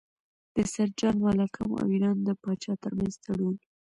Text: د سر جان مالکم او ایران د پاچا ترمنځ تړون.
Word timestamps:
د 0.55 0.57
سر 0.73 0.89
جان 0.99 1.15
مالکم 1.23 1.69
او 1.79 1.85
ایران 1.93 2.17
د 2.27 2.29
پاچا 2.41 2.73
ترمنځ 2.83 3.13
تړون. 3.23 3.55